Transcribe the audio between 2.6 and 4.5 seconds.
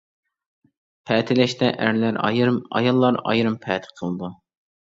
ئاياللار ئايرىم پەتە قىلىدۇ.